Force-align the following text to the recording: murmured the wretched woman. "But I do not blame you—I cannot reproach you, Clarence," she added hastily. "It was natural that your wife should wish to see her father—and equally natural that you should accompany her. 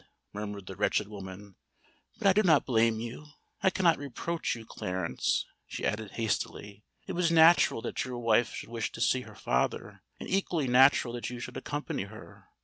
murmured 0.33 0.65
the 0.65 0.75
wretched 0.75 1.07
woman. 1.07 1.57
"But 2.17 2.25
I 2.25 2.33
do 2.33 2.41
not 2.41 2.65
blame 2.65 2.99
you—I 2.99 3.69
cannot 3.69 3.99
reproach 3.99 4.55
you, 4.55 4.65
Clarence," 4.65 5.45
she 5.67 5.85
added 5.85 6.13
hastily. 6.13 6.83
"It 7.05 7.13
was 7.13 7.29
natural 7.31 7.83
that 7.83 8.03
your 8.03 8.17
wife 8.17 8.51
should 8.51 8.69
wish 8.69 8.91
to 8.93 8.99
see 8.99 9.21
her 9.21 9.35
father—and 9.35 10.27
equally 10.27 10.67
natural 10.67 11.13
that 11.13 11.29
you 11.29 11.39
should 11.39 11.55
accompany 11.55 12.05
her. 12.05 12.47